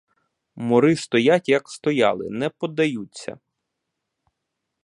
Мури 0.55 0.95
стоять, 0.95 1.49
як 1.49 1.69
стояли, 1.69 2.29
не 2.29 2.49
подаються. 2.49 3.39